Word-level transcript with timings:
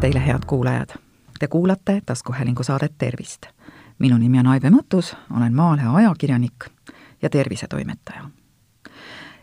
tervist 0.00 0.14
teile, 0.14 0.26
head 0.26 0.44
kuulajad! 0.46 0.88
Te 1.38 1.46
kuulate 1.46 2.02
taskuhäälingu 2.06 2.62
saadet 2.62 2.92
Tervist. 2.98 3.46
minu 3.98 4.18
nimi 4.18 4.38
on 4.38 4.46
Aive 4.46 4.70
Mõttus, 4.70 5.16
olen 5.36 5.54
Maalehe 5.54 5.88
ajakirjanik 5.88 6.64
ja 7.22 7.30
tervisetoimetaja. 7.30 8.30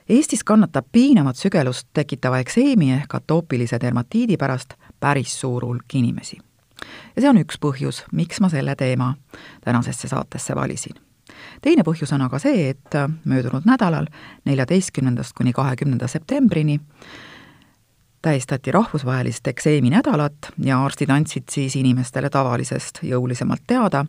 Eestis 0.10 0.44
kannatab 0.44 0.86
piinavat 0.92 1.36
sügelust 1.36 1.88
tekitava 1.94 2.40
ekseemi 2.40 2.94
ehk 2.94 3.16
atoopilise 3.16 3.80
dermatiidi 3.82 4.38
pärast 4.38 4.74
päris 5.00 5.40
suur 5.42 5.66
hulk 5.66 5.96
inimesi. 5.96 6.38
ja 7.16 7.22
see 7.22 7.30
on 7.30 7.38
üks 7.38 7.60
põhjus, 7.60 8.06
miks 8.12 8.40
ma 8.40 8.50
selle 8.50 8.76
teema 8.76 9.16
tänasesse 9.62 10.08
saatesse 10.08 10.56
valisin 10.56 10.96
teine 11.62 11.84
põhjus 11.84 12.14
on 12.14 12.22
aga 12.22 12.40
see, 12.40 12.70
et 12.70 12.96
möödunud 13.26 13.66
nädalal, 13.66 14.08
neljateistkümnendast 14.46 15.34
kuni 15.36 15.54
kahekümnenda 15.54 16.08
septembrini 16.08 16.80
tähistati 18.26 18.72
rahvusvahelist 18.72 19.48
ekseemi 19.48 19.90
nädalat 19.94 20.48
ja 20.64 20.80
arstid 20.86 21.10
andsid 21.14 21.44
siis 21.52 21.76
inimestele 21.78 22.30
tavalisest 22.34 23.04
jõulisemalt 23.06 23.62
teada, 23.68 24.06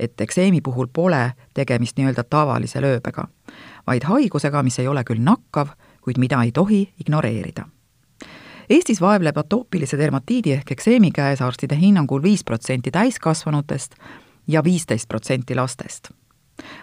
et 0.00 0.20
ekseemi 0.24 0.62
puhul 0.64 0.88
pole 0.92 1.34
tegemist 1.54 1.98
nii-öelda 2.00 2.24
tavalise 2.24 2.80
lööbega, 2.80 3.26
vaid 3.86 4.06
haigusega, 4.08 4.62
mis 4.64 4.78
ei 4.80 4.88
ole 4.88 5.02
küll 5.04 5.20
nakkav, 5.20 5.74
kuid 6.00 6.16
mida 6.16 6.40
ei 6.46 6.52
tohi 6.52 6.80
ignoreerida. 7.04 7.66
Eestis 8.70 9.02
vaevleb 9.04 9.36
atoopilise 9.36 10.00
dermatiidi 10.00 10.56
ehk 10.56 10.72
ekseemi 10.72 11.10
käes 11.12 11.44
arstide 11.44 11.76
hinnangul 11.76 12.24
viis 12.24 12.44
protsenti 12.44 12.90
täiskasvanutest 12.90 14.00
ja 14.48 14.64
viisteist 14.64 15.08
protsenti 15.08 15.54
lastest 15.54 16.08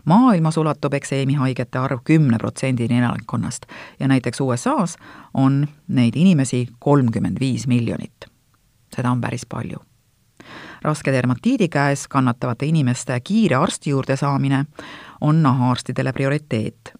maailmas 0.05 0.57
ulatub 0.57 0.93
ekseemi 0.93 1.34
haigete 1.34 1.79
arv 1.79 1.99
kümne 2.03 2.38
protsendini 2.38 2.99
elanikkonnast 2.99 3.66
ja 4.00 4.08
näiteks 4.08 4.41
USA-s 4.41 4.97
on 5.33 5.67
neid 5.88 6.13
inimesi 6.16 6.67
kolmkümmend 6.80 7.39
viis 7.39 7.67
miljonit. 7.67 8.25
seda 8.95 9.11
on 9.11 9.22
päris 9.22 9.45
palju. 9.45 9.77
raske 10.81 11.11
dermatiidi 11.11 11.67
käes 11.67 12.08
kannatavate 12.08 12.66
inimeste 12.66 13.19
kiire 13.19 13.55
arsti 13.55 13.89
juurde 13.89 14.16
saamine 14.16 14.66
on 15.22 15.44
nahaarstidele 15.44 16.13
prioriteet 16.13 16.94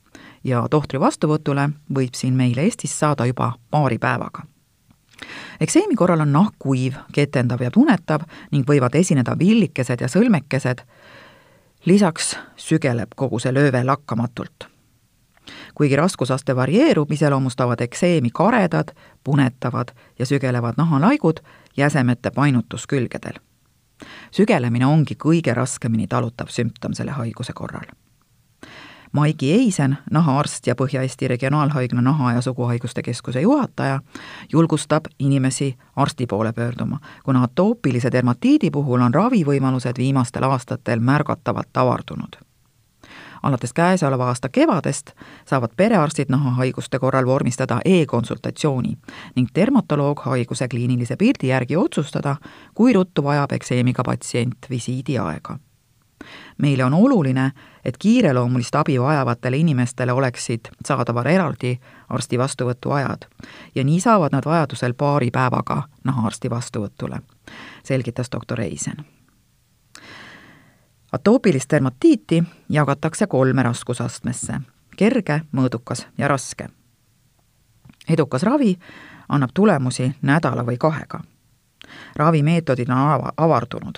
ja 0.44 0.68
tohtri 0.70 1.00
vastuvõtule 1.00 1.70
võib 1.96 2.14
siin 2.14 2.34
meil 2.34 2.58
Eestis 2.58 3.00
saada 3.00 3.26
juba 3.26 3.54
paari 3.72 3.98
päevaga 3.98 4.42
ekseemi 5.60 5.96
korral 5.96 6.22
on 6.22 6.32
nahk 6.34 6.56
kuiv, 6.60 6.98
ketendav 7.14 7.62
ja 7.64 7.72
tunetav 7.72 8.26
ning 8.52 8.68
võivad 8.68 8.96
esineda 8.96 9.36
villikesed 9.40 10.02
ja 10.02 10.10
sõlmekesed, 10.12 10.84
lisaks 11.86 12.38
sügeleb 12.58 13.14
kogu 13.16 13.40
see 13.40 13.54
lööve 13.54 13.84
lakkamatult. 13.86 14.68
kuigi 15.76 15.96
raskusaste 15.96 16.56
varieerub, 16.56 17.12
iseloomustavad 17.12 17.82
ekseemi 17.82 18.30
karedad, 18.34 18.96
punetavad 19.24 19.92
ja 20.20 20.26
sügelevad 20.26 20.74
nahalaigud 20.78 21.40
jäsemete 21.78 22.32
painutus 22.32 22.88
külgedel. 22.88 23.40
sügelemine 24.32 24.86
ongi 24.86 25.16
kõige 25.16 25.54
raskemini 25.54 26.08
talutav 26.08 26.48
sümptom 26.48 26.94
selle 26.94 27.12
haiguse 27.12 27.54
korral 27.54 28.05
Maigi 29.16 29.52
Eisen, 29.54 29.98
nahaarst 30.12 30.68
ja 30.68 30.76
Põhja-Eesti 30.76 31.28
Regionaalhaigla 31.28 32.02
naha- 32.02 32.34
ja 32.34 32.42
suguhaiguste 32.42 33.02
keskuse 33.02 33.42
juhataja, 33.42 34.00
julgustab 34.54 35.06
inimesi 35.20 35.78
arsti 35.96 36.28
poole 36.28 36.54
pöörduma, 36.54 37.00
kuna 37.24 37.44
atoopilise 37.44 38.12
dermatiidi 38.12 38.72
puhul 38.72 39.02
on 39.02 39.14
ravivõimalused 39.14 39.98
viimastel 39.98 40.44
aastatel 40.44 41.00
märgatavalt 41.00 41.78
avardunud 41.78 42.36
alates 43.44 43.74
käesoleva 43.74 44.28
aasta 44.28 44.50
kevadest 44.50 45.12
saavad 45.46 45.70
perearstid 45.78 46.26
nahahaiguste 46.30 47.00
korral 47.00 47.26
vormistada 47.26 47.78
e-konsultatsiooni 47.86 48.98
ning 49.36 49.48
dermatoloog 49.56 50.20
haiguse 50.20 50.68
kliinilise 50.68 51.16
pildi 51.16 51.48
järgi 51.48 51.78
otsustada, 51.78 52.36
kui 52.74 52.94
ruttu 52.94 53.24
vajab 53.24 53.52
ekseemiga 53.52 54.04
patsient 54.04 54.70
visiidi 54.70 55.18
aega 55.18 55.60
meile 56.58 56.86
on 56.86 56.94
oluline, 56.94 57.52
et 57.86 57.98
kiireloomulist 57.98 58.76
abi 58.76 59.02
vajavatele 59.02 59.58
inimestele 59.58 60.14
oleksid 60.14 60.60
saadaval 60.86 61.26
eraldi 61.26 61.80
arsti 62.10 62.40
vastuvõtu 62.40 62.92
ajad 62.92 63.28
ja 63.76 63.84
nii 63.84 64.00
saavad 64.00 64.32
nad 64.32 64.46
vajadusel 64.46 64.94
paari 64.94 65.32
päevaga 65.32 65.84
nahaarsti 66.04 66.50
vastuvõtule, 66.50 67.20
selgitas 67.84 68.32
doktor 68.32 68.62
Eisen. 68.62 69.06
atoopilist 71.12 71.72
dermatiiti 71.72 72.44
jagatakse 72.70 73.28
kolme 73.28 73.64
raskusastmesse, 73.64 74.60
kerge, 74.98 75.42
mõõdukas 75.52 76.08
ja 76.18 76.28
raske. 76.28 76.68
edukas 78.10 78.44
ravi 78.44 78.80
annab 79.30 79.50
tulemusi 79.54 80.16
nädala 80.22 80.66
või 80.66 80.78
kahega 80.78 81.35
ravimeetodid 82.16 82.90
on 82.90 83.32
avardunud. 83.38 83.96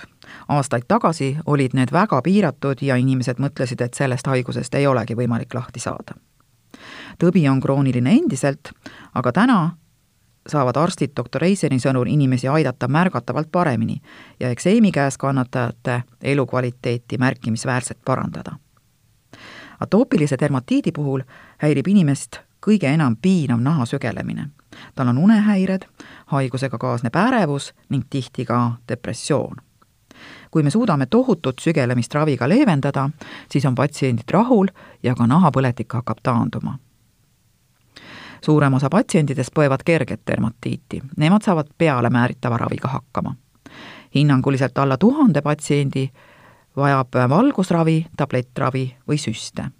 aastaid 0.48 0.82
tagasi 0.88 1.36
olid 1.46 1.74
need 1.74 1.92
väga 1.92 2.22
piiratud 2.22 2.82
ja 2.82 2.96
inimesed 2.96 3.38
mõtlesid, 3.38 3.80
et 3.80 3.94
sellest 3.94 4.26
haigusest 4.26 4.74
ei 4.74 4.86
olegi 4.86 5.14
võimalik 5.14 5.54
lahti 5.54 5.80
saada. 5.80 6.14
tõbi 7.18 7.50
on 7.50 7.60
krooniline 7.60 8.10
endiselt, 8.10 8.72
aga 9.14 9.32
täna 9.32 9.70
saavad 10.48 10.76
arstid 10.76 11.12
doktor 11.16 11.44
Eiseni 11.44 11.78
sõnul 11.78 12.08
inimesi 12.08 12.48
aidata 12.48 12.88
märgatavalt 12.88 13.52
paremini 13.52 14.00
ja 14.40 14.50
ekseemi 14.50 14.92
käes 14.92 15.18
kannatajate 15.18 16.02
elukvaliteeti 16.22 17.18
märkimisväärselt 17.18 17.98
parandada. 18.04 18.52
atoopilise 19.80 20.36
dermatiidi 20.40 20.92
puhul 20.92 21.22
häirib 21.58 21.88
inimest 21.88 22.40
kõige 22.66 22.86
enam 22.94 23.16
piinav 23.16 23.60
naha 23.60 23.86
sügelemine. 23.86 24.48
tal 24.94 25.08
on 25.08 25.18
unehäired, 25.18 25.82
haigusega 26.26 26.78
kaasneb 26.78 27.16
ärevus 27.16 27.74
ning 27.88 28.04
tihti 28.10 28.44
ka 28.44 28.72
depressioon. 28.88 29.56
kui 30.50 30.62
me 30.62 30.70
suudame 30.70 31.06
tohutut 31.06 31.58
sügelemist 31.60 32.14
raviga 32.14 32.48
leevendada, 32.48 33.10
siis 33.50 33.66
on 33.66 33.74
patsiendid 33.74 34.30
rahul 34.30 34.66
ja 35.02 35.14
ka 35.14 35.26
nahapõletik 35.26 35.92
hakkab 35.92 36.18
taanduma 36.22 36.78
suurem 38.44 38.74
osa 38.74 38.88
patsientidest 38.90 39.50
põevad 39.54 39.82
kerget 39.84 40.20
dermatiiti, 40.26 41.02
nemad 41.16 41.42
saavad 41.42 41.66
peale 41.78 42.10
määritava 42.10 42.56
raviga 42.56 42.88
hakkama. 42.88 43.34
hinnanguliselt 44.14 44.78
alla 44.78 44.96
tuhande 44.96 45.42
patsiendi 45.42 46.10
vajab 46.76 47.08
valgusravi, 47.28 48.06
tablettravi 48.16 48.96
või 49.08 49.18
süste 49.18 49.70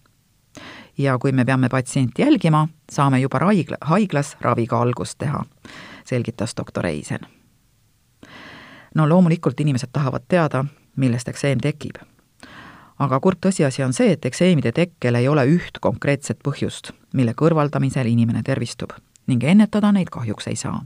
ja 0.98 1.18
kui 1.18 1.32
me 1.32 1.44
peame 1.44 1.68
patsienti 1.68 2.22
jälgima, 2.22 2.68
saame 2.90 3.20
juba 3.20 3.38
haigla, 3.38 3.76
haiglas 3.80 4.36
raviga 4.40 4.80
algust 4.80 5.18
teha, 5.18 5.44
selgitas 6.04 6.54
doktor 6.56 6.86
Eisen. 6.86 7.20
no 8.94 9.08
loomulikult 9.08 9.60
inimesed 9.60 9.88
tahavad 9.92 10.22
teada, 10.28 10.64
millest 10.96 11.28
ekseem 11.28 11.58
tekib. 11.60 11.96
aga 12.98 13.20
kurb 13.20 13.38
tõsiasi 13.46 13.84
on 13.84 13.92
see, 13.92 14.12
et 14.12 14.24
ekseemide 14.24 14.72
tekkel 14.72 15.14
ei 15.14 15.28
ole 15.28 15.46
üht 15.46 15.78
konkreetset 15.80 16.38
põhjust, 16.44 16.92
mille 17.12 17.34
kõrvaldamisel 17.34 18.06
inimene 18.06 18.42
tervistub 18.42 18.92
ning 19.26 19.44
ennetada 19.44 19.92
neid 19.92 20.10
kahjuks 20.10 20.46
ei 20.46 20.56
saa 20.56 20.84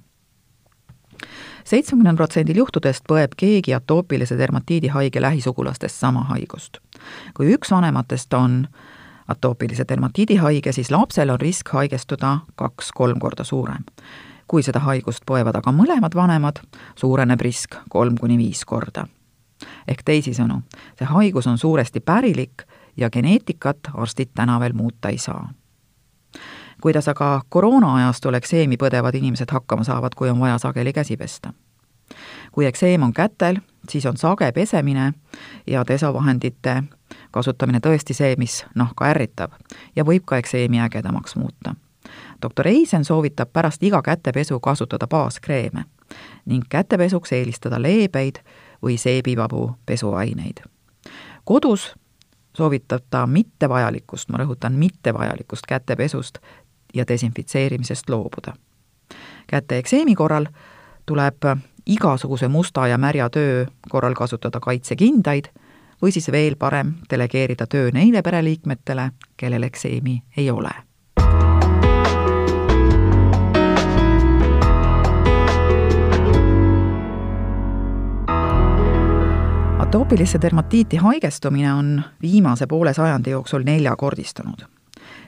seitsmekümnel 1.65 2.17
protsendil 2.17 2.59
juhtudest 2.63 3.05
põeb 3.09 3.37
keegi 3.39 3.75
atoopilise 3.77 4.39
dermatiidi 4.39 4.91
haige 4.93 5.23
lähisugulastest 5.23 5.99
sama 5.99 6.25
haigust. 6.33 6.79
kui 7.35 7.55
üks 7.55 7.71
vanematest 7.71 8.35
on 8.35 8.67
atoopilise 9.33 9.85
dermatiidi 9.89 10.37
haige, 10.37 10.73
siis 10.73 10.91
lapsel 10.91 11.33
on 11.35 11.41
risk 11.41 11.73
haigestuda 11.73 12.39
kaks-kolm 12.55 13.19
korda 13.19 13.45
suurem. 13.45 13.85
kui 14.49 14.63
seda 14.63 14.83
haigust 14.85 15.23
põevad 15.31 15.57
aga 15.57 15.73
mõlemad 15.73 16.15
vanemad, 16.15 16.59
suureneb 16.97 17.41
risk 17.41 17.77
kolm 17.89 18.19
kuni 18.21 18.39
viis 18.39 18.65
korda. 18.65 19.07
ehk 19.89 20.03
teisisõnu, 20.05 20.63
see 20.99 21.07
haigus 21.07 21.47
on 21.47 21.59
suuresti 21.59 22.01
pärilik 22.01 22.63
ja 22.97 23.11
geneetikat 23.11 23.79
arstid 23.95 24.31
täna 24.35 24.61
veel 24.61 24.73
muuta 24.73 25.09
ei 25.09 25.19
saa 25.19 25.49
kuidas 26.83 27.09
aga 27.09 27.43
koroona-ajastul 27.49 28.35
ekseemi 28.35 28.77
põdevad 28.77 29.15
inimesed 29.15 29.51
hakkama 29.55 29.85
saavad, 29.87 30.17
kui 30.19 30.31
on 30.31 30.41
vaja 30.41 30.59
sageli 30.59 30.93
käsi 30.93 31.17
pesta? 31.17 31.53
kui 32.53 32.67
ekseem 32.67 33.03
on 33.03 33.13
kätel, 33.13 33.63
siis 33.89 34.07
on 34.07 34.17
sage 34.17 34.53
pesemine 34.53 35.13
ja 35.67 35.85
desovahendite 35.89 36.83
kasutamine 37.31 37.81
tõesti 37.87 38.15
see, 38.15 38.35
mis 38.39 38.65
nahka 38.75 39.07
ärritab 39.11 39.53
ja 39.97 40.05
võib 40.05 40.25
ka 40.27 40.37
ekseemi 40.37 40.81
ägedamaks 40.81 41.37
muuta. 41.37 41.75
doktor 42.43 42.67
Eisen 42.67 43.05
soovitab 43.05 43.49
pärast 43.53 43.83
iga 43.83 44.03
kätepesu 44.03 44.61
kasutada 44.61 45.07
baaskreeme 45.07 45.85
ning 46.47 46.65
kätepesuks 46.69 47.33
eelistada 47.33 47.83
leebeid 47.83 48.39
või 48.83 48.99
seebivabu 48.99 49.77
pesuaineid. 49.87 50.63
kodus 51.45 51.95
soovitab 52.57 53.03
ta 53.11 53.27
mittevajalikust, 53.27 54.29
ma 54.29 54.39
rõhutan, 54.39 54.73
mittevajalikust 54.73 55.67
kätepesust 55.67 56.39
ja 56.95 57.05
desinfitseerimisest 57.09 58.09
loobuda. 58.09 58.53
käte 59.47 59.79
ekseemi 59.79 60.15
korral 60.15 60.47
tuleb 61.07 61.37
igasuguse 61.87 62.49
musta 62.49 62.87
ja 62.87 62.99
märja 62.99 63.31
töö 63.31 63.67
korral 63.89 64.15
kasutada 64.15 64.61
kaitsekindaid 64.61 65.49
või 66.03 66.13
siis 66.13 66.33
veel 66.33 66.57
parem, 66.59 66.95
delegeerida 67.11 67.67
töö 67.67 67.91
neile 67.95 68.23
pereliikmetele, 68.23 69.11
kellel 69.37 69.63
ekseemi 69.63 70.23
ei 70.37 70.51
ole. 70.51 70.73
atoopilisse 79.93 80.39
dermatiiti 80.43 80.97
haigestumine 80.97 81.73
on 81.75 82.03
viimase 82.23 82.67
poole 82.67 82.95
sajandi 82.95 83.31
jooksul 83.31 83.63
neljakordistunud 83.65 84.72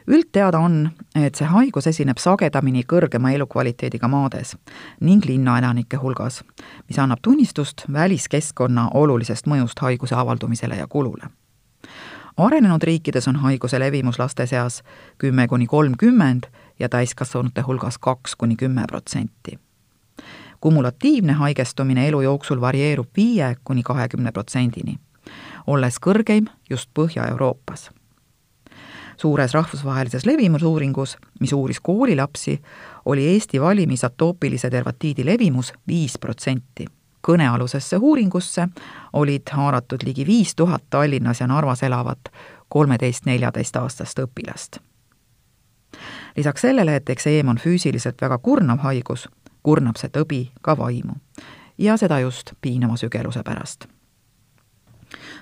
üldteada 0.09 0.59
on, 0.59 0.91
et 1.17 1.35
see 1.35 1.47
haigus 1.49 1.87
esineb 1.87 2.19
sagedamini 2.21 2.85
kõrgema 2.89 3.33
elukvaliteediga 3.35 4.09
maades 4.09 4.57
ning 5.01 5.25
linnaelanike 5.25 5.97
hulgas, 5.97 6.43
mis 6.89 6.99
annab 6.99 7.23
tunnistust 7.23 7.87
väliskeskkonna 7.93 8.91
olulisest 8.95 9.47
mõjust 9.47 9.81
haiguse 9.81 10.15
avaldumisele 10.15 10.77
ja 10.77 10.87
kulule 10.87 11.31
arenenud 12.37 12.83
riikides 12.83 13.29
on 13.29 13.37
haiguse 13.37 13.79
levimus 13.79 14.19
laste 14.19 14.47
seas 14.47 14.83
kümme 15.19 15.47
kuni 15.49 15.67
kolmkümmend 15.67 16.51
ja 16.79 16.89
täiskasvanute 16.89 17.63
hulgas 17.63 17.99
kaks 17.99 18.35
kuni 18.37 18.57
kümme 18.57 18.85
protsenti 18.89 19.59
kumulatiivne 20.65 21.33
haigestumine 21.33 22.09
elu 22.09 22.21
jooksul 22.21 22.61
varieerub 22.61 23.09
viie 23.17 23.57
kuni 23.65 23.83
kahekümne 23.83 24.33
protsendini, 24.33 24.95
olles 25.67 25.99
kõrgeim 26.01 26.49
just 26.71 26.89
Põhja-Euroopas. 26.97 27.91
Suures 29.17 29.55
rahvusvahelises 29.55 30.27
levimusuuringus, 30.27 31.17
mis 31.41 31.53
uuris 31.53 31.81
koolilapsi, 31.81 32.63
oli 33.05 33.27
Eesti 33.27 33.61
valimis 33.61 34.05
atoopilise 34.05 34.71
dermatiidi 34.71 35.27
levimus 35.27 35.73
viis 35.87 36.19
protsenti. 36.19 36.87
kõnealusesse 37.25 37.97
uuringusse 37.97 38.69
olid 39.13 39.49
haaratud 39.51 40.03
ligi 40.05 40.27
viis 40.27 40.55
tuhat 40.55 40.83
Tallinnas 40.91 41.41
ja 41.41 41.47
Narvas 41.47 41.83
elavat 41.83 42.21
kolmeteist-neljateistaastast 42.69 44.19
õpilast 44.19 44.77
lisaks 46.37 46.61
sellele, 46.61 46.97
et 46.97 47.11
ekseem 47.11 47.49
on 47.49 47.59
füüsiliselt 47.59 48.21
väga 48.21 48.39
kurnav 48.39 48.79
haigus, 48.83 49.29
kurnab 49.63 49.99
see 50.01 50.11
tõbi 50.11 50.43
ka 50.63 50.77
vaimu. 50.79 51.15
ja 51.79 51.97
seda 51.97 52.21
just 52.21 52.53
piinama 52.61 52.97
sügeluse 52.97 53.43
pärast. 53.43 53.87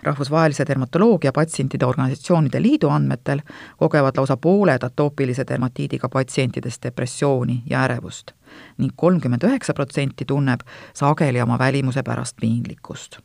Rahvusvahelise 0.02 0.66
dermatoloogia 0.69 1.32
patsientide 1.32 1.86
organisatsioonide 1.86 2.62
liidu 2.62 2.88
andmetel 2.88 3.42
kogevad 3.76 4.16
lausa 4.16 4.36
pooled 4.36 4.82
atoopilise 4.82 5.44
dermatiidiga 5.48 6.08
patsientidest 6.08 6.82
depressiooni 6.82 7.62
ja 7.70 7.84
ärevust 7.84 8.32
ning 8.78 8.92
kolmkümmend 8.96 9.44
üheksa 9.48 9.74
protsenti 9.74 10.24
tunneb 10.24 10.60
sageli 10.94 11.40
oma 11.40 11.58
välimuse 11.58 12.02
pärast 12.02 12.36
piinlikkust 12.40 13.19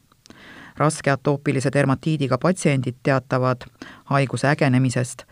raske 0.77 1.11
atoopilise 1.11 1.69
dermatiidiga 1.73 2.37
patsiendid 2.37 2.95
teatavad 3.03 3.67
haiguse 4.05 4.47
ägenemisest 4.47 5.23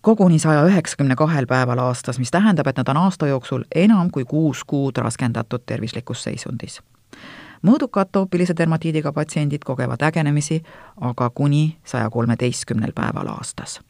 koguni 0.00 0.38
saja 0.38 0.64
üheksakümne 0.64 1.16
kahel 1.16 1.46
päeval 1.46 1.78
aastas, 1.78 2.18
mis 2.18 2.30
tähendab, 2.30 2.66
et 2.66 2.76
nad 2.76 2.88
on 2.88 2.96
aasta 2.96 3.26
jooksul 3.26 3.64
enam 3.74 4.10
kui 4.10 4.24
kuus 4.24 4.64
kuud 4.64 4.96
raskendatud 4.96 5.66
tervislikus 5.66 6.22
seisundis. 6.22 6.80
Mõõduka 7.62 8.00
atoopilise 8.06 8.56
dermatiidiga 8.56 9.12
patsiendid 9.12 9.64
kogevad 9.64 10.02
ägenemisi 10.02 10.62
aga 11.00 11.30
kuni 11.30 11.76
saja 11.84 12.10
kolmeteistkümnel 12.10 12.92
päeval 12.96 13.28
aastas 13.36 13.80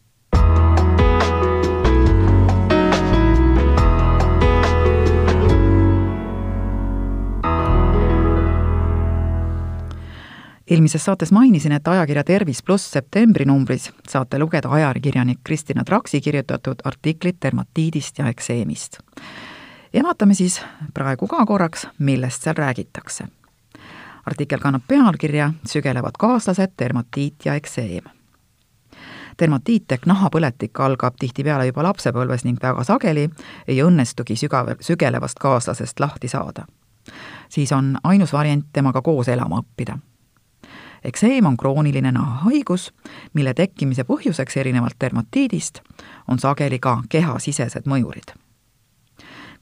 eelmises 10.71 11.05
saates 11.05 11.33
mainisin, 11.33 11.73
et 11.73 11.89
ajakirja 11.89 12.25
Tervis 12.25 12.63
pluss 12.63 12.93
septembri 12.93 13.45
numbris 13.45 13.91
saate 14.09 14.39
lugeda 14.39 14.71
ajakirjanik 14.71 15.41
Kristina 15.45 15.85
Traksi 15.85 16.21
kirjutatud 16.21 16.85
artiklit 16.85 17.37
dermatiidist 17.43 18.19
ja 18.19 18.29
ekseemist. 18.29 18.99
ja 19.93 20.03
vaatame 20.03 20.35
siis 20.35 20.63
praegu 20.95 21.27
ka 21.27 21.47
korraks, 21.47 21.89
millest 21.99 22.43
seal 22.43 22.55
räägitakse. 22.55 23.40
Artikkel 24.27 24.59
kannab 24.59 24.83
pealkirja 24.89 25.53
Sügelevad 25.67 26.19
kaaslased, 26.19 26.73
dermatiit 26.79 27.45
ja 27.45 27.55
ekseem 27.55 28.05
dermatiit 29.41 29.93
ehk 29.93 30.05
nahapõletik 30.07 30.81
algab 30.85 31.17
tihtipeale 31.21 31.71
juba 31.71 31.85
lapsepõlves 31.87 32.45
ning 32.45 32.59
väga 32.63 32.85
sageli 32.85 33.31
ei 33.69 33.81
õnnestugi 33.83 34.37
sügav, 34.37 34.75
sügelevast 34.81 35.41
kaaslasest 35.41 36.01
lahti 36.01 36.29
saada. 36.29 36.67
siis 37.49 37.73
on 37.73 37.97
ainus 38.05 38.33
variant 38.33 38.67
temaga 38.73 39.03
koos 39.03 39.29
elama 39.29 39.63
õppida 39.63 39.99
ekseem 41.05 41.47
on 41.47 41.57
krooniline 41.57 42.13
nahahaigus, 42.13 42.93
mille 43.33 43.55
tekkimise 43.55 44.05
põhjuseks 44.05 44.57
erinevalt 44.57 44.97
dermatiidist 45.01 45.81
on 46.29 46.39
sageli 46.39 46.79
ka 46.79 47.03
kehasisesed 47.09 47.87
mõjurid. 47.87 48.35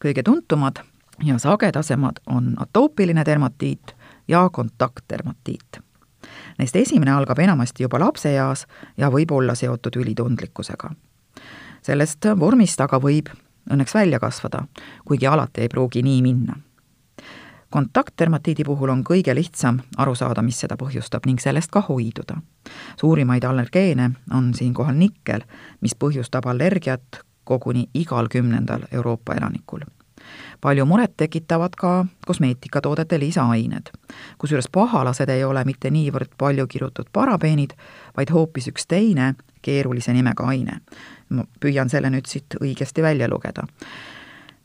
kõige 0.04 0.22
tuntumad 0.22 0.82
ja 1.24 1.38
sagedasemad 1.38 2.20
on 2.26 2.54
atoopiline 2.58 3.24
dermatiit 3.24 3.94
ja 4.28 4.48
kontaktdermatiit. 4.52 5.80
Neist 6.58 6.76
esimene 6.76 7.12
algab 7.12 7.38
enamasti 7.38 7.82
juba 7.82 8.00
lapseeas 8.02 8.66
ja 8.96 9.10
võib 9.10 9.32
olla 9.32 9.54
seotud 9.54 9.96
ülitundlikkusega. 9.96 10.90
sellest 11.82 12.26
vormist 12.38 12.80
aga 12.80 12.98
võib 13.00 13.28
õnneks 13.70 13.94
välja 13.94 14.18
kasvada, 14.18 14.66
kuigi 15.04 15.26
alati 15.26 15.60
ei 15.60 15.68
pruugi 15.68 16.02
nii 16.02 16.22
minna 16.22 16.56
kontaktdermatiidi 17.70 18.64
puhul 18.64 18.88
on 18.88 19.04
kõige 19.04 19.34
lihtsam 19.34 19.80
aru 19.96 20.14
saada, 20.14 20.42
mis 20.42 20.60
seda 20.60 20.76
põhjustab 20.80 21.26
ning 21.26 21.40
sellest 21.40 21.70
ka 21.70 21.82
hoiduda. 21.88 22.40
suurimaid 23.00 23.44
allergeene 23.44 24.10
on 24.34 24.54
siinkohal 24.54 24.94
nikkel, 24.94 25.44
mis 25.80 25.94
põhjustab 25.94 26.46
allergiat 26.46 27.20
koguni 27.44 27.88
igal 27.94 28.28
kümnendal 28.28 28.82
Euroopa 28.92 29.34
elanikul. 29.34 29.80
Palju 30.60 30.86
muret 30.86 31.16
tekitavad 31.16 31.76
ka 31.78 32.06
kosmeetikatoodete 32.26 33.20
lisaained, 33.20 33.90
kusjuures 34.38 34.68
pahalased 34.72 35.28
ei 35.28 35.44
ole 35.44 35.64
mitte 35.64 35.90
niivõrd 35.90 36.30
palju 36.38 36.66
kirutud 36.66 37.06
parabeenid, 37.12 37.70
vaid 38.16 38.30
hoopis 38.30 38.68
üks 38.72 38.86
teine 38.88 39.34
keerulise 39.62 40.12
nimega 40.12 40.46
aine. 40.46 40.80
ma 41.28 41.44
püüan 41.60 41.88
selle 41.88 42.10
nüüd 42.10 42.26
siit 42.26 42.54
õigesti 42.60 43.02
välja 43.02 43.28
lugeda 43.28 43.62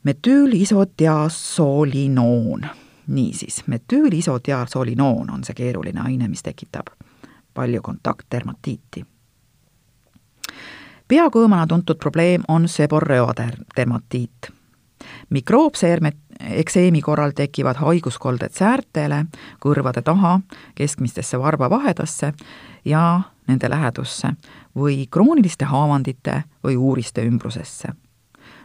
metüülisotiasolinoon 0.04 2.66
niisiis, 3.06 3.62
metüülisotiaalsolinoon 3.66 5.30
on 5.30 5.44
see 5.44 5.54
keeruline 5.54 6.00
aine, 6.00 6.28
mis 6.28 6.42
tekitab 6.42 6.86
palju 7.54 7.82
kontaktdermatiiti. 7.82 9.04
peakõõmana 11.08 11.66
tuntud 11.66 11.98
probleem 11.98 12.42
on 12.48 12.68
seborreodermatiit. 12.68 14.53
Mikroopse 15.30 15.98
ekseemi 16.40 17.00
korral 17.00 17.32
tekivad 17.36 17.76
haiguskolded 17.76 18.52
säärtele, 18.52 19.24
kõrvade 19.60 20.02
taha, 20.02 20.40
keskmistesse 20.74 21.38
varbavahedasse 21.38 22.32
ja 22.84 23.20
nende 23.48 23.70
lähedusse 23.70 24.34
või 24.76 25.04
krooniliste 25.10 25.64
haavandite 25.64 26.42
või 26.64 26.76
uuriste 26.76 27.22
ümbrusesse 27.22 27.94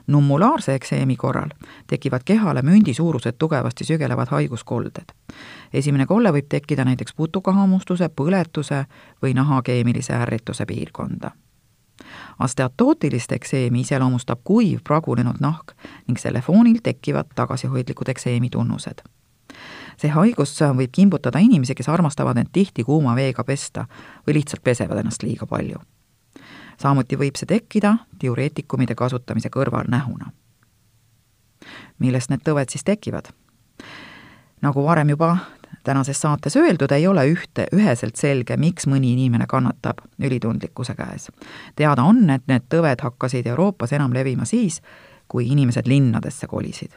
nummulaarse 0.09 0.73
ekseemi 0.73 1.15
korral 1.15 1.49
tekivad 1.87 2.21
kehale 2.25 2.61
mündisuurused 2.61 3.31
tugevasti 3.37 3.83
sügelevad 3.83 4.27
haiguskolded. 4.31 5.13
esimene 5.73 6.05
kolle 6.05 6.31
võib 6.31 6.47
tekkida 6.49 6.85
näiteks 6.85 7.13
putukahammustuse, 7.13 8.09
põletuse 8.09 8.85
või 9.23 9.33
naha 9.33 9.61
keemilise 9.61 10.13
ärrituse 10.13 10.65
piirkonda. 10.65 11.31
Asteatootilist 12.39 13.31
ekseemi 13.31 13.81
iseloomustab 13.81 14.39
kuiv 14.43 14.79
pragunenud 14.83 15.39
nahk 15.39 15.75
ning 16.07 16.19
selle 16.19 16.41
foonil 16.41 16.79
tekivad 16.83 17.31
tagasihoidlikud 17.35 18.09
ekseemi 18.15 18.49
tunnused 18.49 19.03
see 19.99 20.11
haigus 20.13 20.55
võib 20.61 20.91
kimbutada 20.95 21.39
inimesi, 21.43 21.75
kes 21.75 21.89
armastavad 21.89 22.37
end 22.37 22.53
tihti 22.55 22.83
kuuma 22.87 23.15
veega 23.15 23.43
pesta 23.43 23.85
või 24.27 24.39
lihtsalt 24.39 24.63
pesevad 24.63 25.01
ennast 25.01 25.23
liiga 25.23 25.47
palju 25.49 25.81
samuti 26.81 27.17
võib 27.19 27.35
see 27.35 27.49
tekkida 27.49 27.95
diureetikumide 28.21 28.95
kasutamise 28.95 29.51
kõrvalnähuna. 29.53 30.31
millest 31.99 32.29
need 32.29 32.43
tõved 32.45 32.71
siis 32.71 32.83
tekivad? 32.83 33.31
nagu 34.61 34.83
varem 34.83 35.09
juba 35.09 35.37
tänases 35.83 36.21
saates 36.21 36.55
öeldud, 36.55 36.91
ei 36.91 37.07
ole 37.07 37.25
ühte, 37.31 37.67
üheselt 37.73 38.15
selge, 38.15 38.57
miks 38.57 38.87
mõni 38.87 39.13
inimene 39.13 39.47
kannatab 39.47 40.03
ülitundlikkuse 40.19 40.95
käes. 40.95 41.29
teada 41.75 42.03
on, 42.03 42.29
et 42.29 42.47
need 42.47 42.67
tõved 42.69 43.01
hakkasid 43.01 43.47
Euroopas 43.47 43.93
enam 43.93 44.13
levima 44.13 44.45
siis, 44.45 44.81
kui 45.27 45.47
inimesed 45.51 45.87
linnadesse 45.87 46.47
kolisid. 46.47 46.91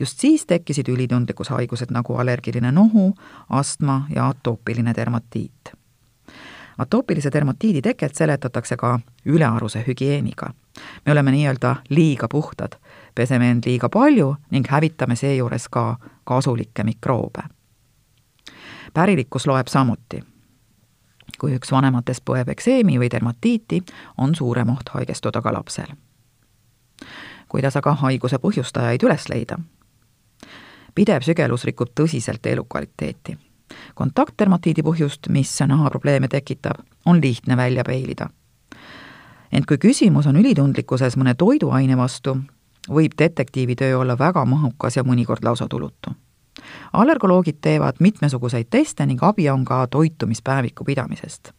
just 0.00 0.18
siis 0.20 0.46
tekkisid 0.46 0.88
ülitundlikkushaigused 0.88 1.90
nagu 1.90 2.16
allergiline 2.16 2.72
nohu, 2.72 3.14
astma 3.48 4.06
ja 4.14 4.28
atoopiline 4.28 4.94
dermatiit 4.96 5.74
atoopilise 6.78 7.32
dermatiidi 7.32 7.82
teket 7.82 8.14
seletatakse 8.14 8.76
ka 8.76 9.00
ülearuse 9.26 9.84
hügieeniga. 9.86 10.50
me 11.06 11.12
oleme 11.12 11.30
nii-öelda 11.30 11.76
liiga 11.88 12.28
puhtad, 12.28 12.72
peseme 13.14 13.50
end 13.50 13.62
liiga 13.66 13.88
palju 13.88 14.36
ning 14.50 14.66
hävitame 14.70 15.16
seejuures 15.16 15.68
ka 15.68 15.96
kasulikke 16.24 16.84
mikroobe. 16.84 17.42
Pärilikkus 18.94 19.46
loeb 19.46 19.66
samuti. 19.68 20.24
kui 21.38 21.54
üks 21.56 21.72
vanematest 21.72 22.22
põeb 22.24 22.48
ekseemi 22.48 22.98
või 22.98 23.10
dermatiiti, 23.10 23.82
on 24.18 24.34
suurem 24.34 24.68
oht 24.70 24.88
haigestuda 24.94 25.42
ka 25.42 25.52
lapsel. 25.52 25.96
kuidas 27.48 27.76
aga 27.76 27.94
haiguse 27.94 28.38
põhjustajaid 28.38 29.02
üles 29.02 29.28
leida? 29.28 29.58
pidev 30.94 31.22
sügelus 31.22 31.64
rikub 31.64 31.90
tõsiselt 31.94 32.46
elukvaliteeti 32.46 33.38
kontaktdermatiidi 33.94 34.82
põhjust, 34.82 35.28
mis 35.28 35.52
nahaprobleeme 35.66 36.28
tekitab, 36.28 36.82
on 37.06 37.20
lihtne 37.22 37.56
välja 37.56 37.84
peilida. 37.84 38.28
ent 39.52 39.66
kui 39.66 39.78
küsimus 39.78 40.26
on 40.26 40.36
ülitundlikkuses 40.36 41.16
mõne 41.16 41.34
toiduaine 41.38 41.96
vastu, 41.96 42.36
võib 42.88 43.12
detektiivi 43.18 43.76
töö 43.76 43.98
olla 43.98 44.18
väga 44.18 44.44
mahukas 44.44 44.96
ja 44.96 45.02
mõnikord 45.02 45.44
lausa 45.44 45.68
tulutu. 45.68 46.10
Allergoloogid 46.92 47.58
teevad 47.60 48.00
mitmesuguseid 48.00 48.66
teste 48.70 49.06
ning 49.06 49.22
abi 49.22 49.50
on 49.50 49.64
ka 49.64 49.86
toitumispäeviku 49.86 50.84
pidamisest 50.84 51.52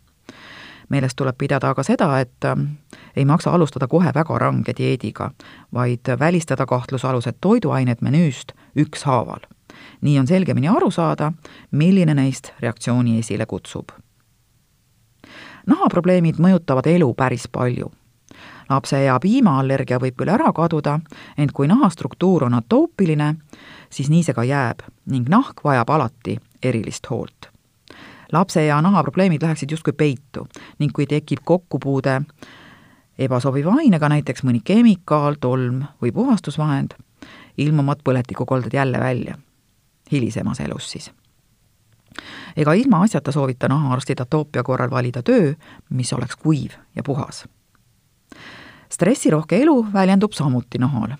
meeles 0.89 1.15
tuleb 1.15 1.35
pidada 1.37 1.69
aga 1.69 1.83
seda, 1.83 2.19
et 2.19 2.45
ähm, 2.45 2.61
ei 3.15 3.25
maksa 3.25 3.51
alustada 3.51 3.87
kohe 3.87 4.11
väga 4.13 4.37
range 4.39 4.73
dieediga, 4.77 5.31
vaid 5.73 6.11
välistada 6.19 6.65
kahtlusalused 6.65 7.37
toiduained 7.41 8.01
menüüst 8.01 8.51
ükshaaval. 8.75 9.39
nii 10.01 10.19
on 10.19 10.27
selgemini 10.27 10.67
aru 10.67 10.91
saada, 10.91 11.31
milline 11.71 12.13
neist 12.13 12.51
reaktsiooni 12.59 13.19
esile 13.19 13.45
kutsub. 13.45 13.89
nahaprobleemid 15.67 16.35
mõjutavad 16.37 16.87
elu 16.87 17.13
päris 17.13 17.47
palju 17.47 17.91
lapse 18.69 18.99
ja 19.03 19.17
piimaallergia 19.21 19.99
võib 20.01 20.17
küll 20.17 20.33
ära 20.33 20.51
kaduda, 20.53 20.99
ent 21.37 21.51
kui 21.51 21.67
nahastruktuur 21.67 22.47
on 22.47 22.53
atoopiline, 22.53 23.35
siis 23.89 24.09
nii 24.09 24.23
see 24.23 24.33
ka 24.33 24.43
jääb 24.43 24.85
ning 25.11 25.29
nahk 25.29 25.63
vajab 25.63 25.89
alati 25.89 26.39
erilist 26.63 27.09
hoolt 27.09 27.51
lapse 28.31 28.65
ja 28.65 28.81
nahaprobleemid 28.81 29.41
läheksid 29.41 29.71
justkui 29.71 29.93
peitu 29.93 30.47
ning 30.79 30.91
kui 30.93 31.05
tekib 31.05 31.43
kokkupuude 31.45 32.21
ebasobiva 33.17 33.75
ainega, 33.79 34.09
näiteks 34.09 34.43
mõni 34.43 34.61
kemikaal, 34.63 35.37
tolm 35.39 35.83
või 36.03 36.11
puhastusvahend, 36.15 36.97
ilmuvad 37.57 38.03
põletikukolded 38.03 38.73
jälle 38.73 38.99
välja, 38.99 39.37
hilisemas 40.11 40.59
elus 40.59 40.91
siis. 40.91 41.11
ega 42.55 42.73
ilmaasjata 42.73 43.31
soovita 43.31 43.67
nahaarstid 43.67 44.19
atoopia 44.19 44.63
korral 44.63 44.89
valida 44.91 45.23
töö, 45.23 45.53
mis 45.89 46.13
oleks 46.13 46.35
kuiv 46.35 46.71
ja 46.95 47.03
puhas. 47.03 47.45
Stressirohke 48.95 49.59
elu 49.61 49.87
väljendub 49.93 50.33
samuti 50.33 50.79
nahal. 50.79 51.17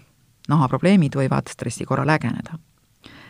nahaprobleemid 0.50 1.16
võivad 1.18 1.52
stressi 1.52 1.86
korral 1.86 2.10
ägeneda 2.10 2.60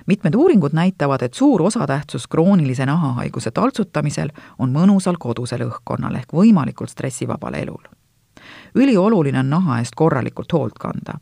mitmed 0.06 0.36
uuringud 0.36 0.74
näitavad, 0.74 1.22
et 1.22 1.34
suur 1.34 1.62
osatähtsus 1.62 2.28
kroonilise 2.28 2.86
nahahaiguse 2.86 3.52
taltsutamisel 3.52 4.30
on 4.60 4.74
mõnusal 4.74 5.18
kodusel 5.20 5.66
õhkkonnal 5.66 6.20
ehk 6.22 6.34
võimalikult 6.34 6.94
stressivabal 6.94 7.54
elul. 7.54 7.88
ülioluline 8.76 9.40
on 9.40 9.50
naha 9.50 9.80
eest 9.80 9.96
korralikult 9.96 10.54
hoolt 10.54 10.78
kanda. 10.80 11.18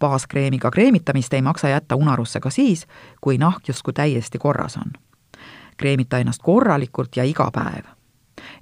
baaskreemiga 0.00 0.70
kreemitamist 0.70 1.34
ei 1.34 1.42
maksa 1.42 1.68
jätta 1.68 1.96
unarusse 1.96 2.40
ka 2.40 2.50
siis, 2.50 2.86
kui 3.20 3.38
nahk 3.38 3.68
justkui 3.68 3.92
täiesti 3.92 4.38
korras 4.38 4.76
on. 4.76 4.92
kreemita 5.76 6.18
ennast 6.18 6.42
korralikult 6.42 7.16
ja 7.16 7.24
iga 7.24 7.50
päev. 7.52 7.95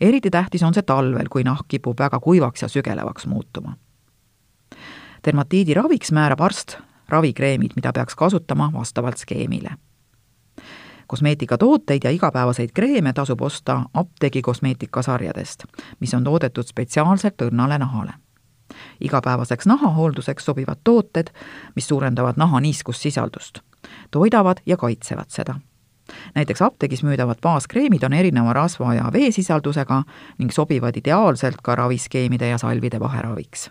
Eriti 0.00 0.30
tähtis 0.30 0.62
on 0.62 0.74
see 0.74 0.82
talvel, 0.82 1.28
kui 1.30 1.44
nahk 1.44 1.68
kipub 1.68 1.98
väga 1.98 2.20
kuivaks 2.20 2.62
ja 2.62 2.68
sügelevaks 2.68 3.26
muutuma 3.26 3.76
dermatiidi 5.24 5.74
raviks 5.74 6.12
määrab 6.12 6.40
arst 6.40 6.76
ravikreemid, 7.08 7.70
mida 7.76 7.92
peaks 7.92 8.14
kasutama 8.14 8.70
vastavalt 8.72 9.16
skeemile. 9.16 9.70
kosmeetikatooteid 11.06 12.00
ja 12.04 12.10
igapäevaseid 12.10 12.70
kreeme 12.74 13.12
tasub 13.12 13.40
osta 13.42 13.82
apteegi 13.94 14.42
kosmeetikasarjadest, 14.42 15.64
mis 16.00 16.14
on 16.14 16.24
toodetud 16.24 16.64
spetsiaalselt 16.64 17.42
õrnale 17.42 17.78
nahale. 17.78 18.12
igapäevaseks 19.00 19.66
nahahoolduseks 19.66 20.44
sobivad 20.44 20.78
tooted, 20.84 21.26
mis 21.74 21.88
suurendavad 21.88 22.34
naha 22.36 22.60
niiskussisaldust, 22.60 23.58
toidavad 24.10 24.56
ja 24.66 24.76
kaitsevad 24.76 25.28
seda 25.28 25.54
näiteks 26.34 26.62
apteegis 26.62 27.02
müüdavad 27.02 27.40
baaskreemid 27.42 28.02
on 28.02 28.12
erineva 28.12 28.52
rasva 28.52 28.94
ja 28.94 29.12
veesisaldusega 29.12 30.02
ning 30.38 30.52
sobivad 30.52 30.96
ideaalselt 30.96 31.62
ka 31.62 31.74
raviskeemide 31.74 32.48
ja 32.48 32.58
salvide 32.58 33.00
vaheraviks 33.00 33.70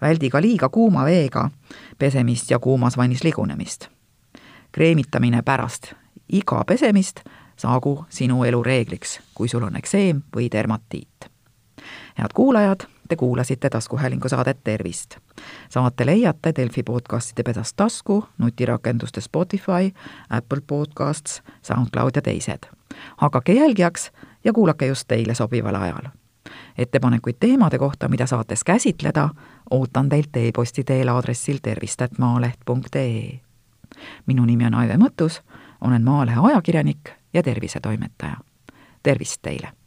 väldi 0.00 0.30
ka 0.30 0.40
liiga 0.42 0.68
kuuma 0.68 1.04
veega 1.04 1.50
pesemist 1.98 2.50
ja 2.50 2.58
kuumas 2.58 2.96
vannis 2.96 3.24
ligunemist. 3.24 3.88
kreemitamine 4.72 5.42
pärast 5.42 5.92
iga 6.28 6.64
pesemist 6.64 7.20
saagu 7.56 8.04
sinu 8.08 8.44
elu 8.44 8.62
reegliks, 8.62 9.20
kui 9.34 9.48
sul 9.48 9.62
on 9.62 9.76
ekseem 9.76 10.22
või 10.36 10.48
dermatiit. 10.52 11.30
head 12.18 12.32
kuulajad, 12.34 12.86
te 13.08 13.16
kuulasite 13.16 13.70
taskuhäälingu 13.70 14.28
saadet 14.28 14.58
Tervist. 14.64 15.16
saate 15.68 16.06
leiate 16.06 16.52
Delfi 16.56 16.82
podcastide 16.82 17.42
pedast 17.42 17.76
tasku, 17.76 18.24
nutirakenduste 18.38 19.20
Spotify, 19.20 19.92
Apple 20.30 20.60
Podcasts, 20.66 21.42
SoundCloud 21.62 22.10
ja 22.14 22.22
teised. 22.22 22.66
hakake 23.16 23.52
jälgijaks 23.52 24.10
ja 24.44 24.52
kuulake 24.52 24.86
just 24.86 25.08
teile 25.08 25.34
sobival 25.34 25.74
ajal 25.74 26.08
ettepanekuid 26.78 27.36
teemade 27.40 27.78
kohta, 27.78 28.08
mida 28.08 28.26
saates 28.26 28.64
käsitleda, 28.64 29.28
ootan 29.70 30.08
teilt 30.08 30.36
e-posti 30.36 30.84
teel 30.84 31.08
aadressil 31.08 31.58
tervist.maaleht.ee. 31.62 33.40
minu 34.26 34.44
nimi 34.44 34.66
on 34.66 34.74
Aive 34.74 34.96
Mõttus, 34.96 35.42
olen 35.80 36.04
Maalehe 36.04 36.40
ajakirjanik 36.42 37.10
ja 37.34 37.42
tervisetoimetaja. 37.42 38.36
tervist 39.02 39.42
teile! 39.42 39.85